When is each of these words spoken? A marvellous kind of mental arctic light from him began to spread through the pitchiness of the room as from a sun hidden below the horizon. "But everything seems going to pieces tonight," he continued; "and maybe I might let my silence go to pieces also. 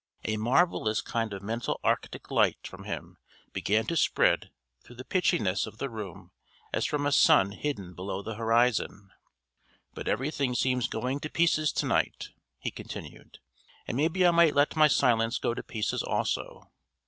A 0.25 0.35
marvellous 0.37 0.99
kind 0.99 1.31
of 1.31 1.43
mental 1.43 1.79
arctic 1.83 2.31
light 2.31 2.65
from 2.65 2.85
him 2.85 3.19
began 3.53 3.85
to 3.85 3.95
spread 3.95 4.49
through 4.83 4.95
the 4.95 5.05
pitchiness 5.05 5.67
of 5.67 5.77
the 5.77 5.91
room 5.91 6.31
as 6.73 6.87
from 6.87 7.05
a 7.05 7.11
sun 7.11 7.51
hidden 7.51 7.93
below 7.93 8.23
the 8.23 8.33
horizon. 8.33 9.11
"But 9.93 10.07
everything 10.07 10.55
seems 10.55 10.87
going 10.87 11.19
to 11.19 11.29
pieces 11.29 11.71
tonight," 11.71 12.29
he 12.57 12.71
continued; 12.71 13.37
"and 13.87 13.95
maybe 13.95 14.25
I 14.25 14.31
might 14.31 14.55
let 14.55 14.75
my 14.75 14.87
silence 14.87 15.37
go 15.37 15.53
to 15.53 15.61
pieces 15.61 16.01
also. 16.01 16.71